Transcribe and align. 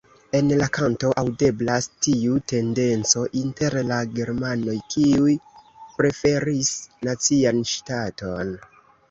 En 0.37 0.47
la 0.59 0.67
kanto 0.75 1.09
aŭdeblas 1.21 1.87
tiu 2.05 2.37
tendenco 2.51 3.25
inter 3.41 3.77
la 3.91 3.99
germanoj 4.21 4.75
kiu 4.95 5.29
preferis 6.01 6.73
nacian 7.11 7.63
ŝtaton. 7.77 8.53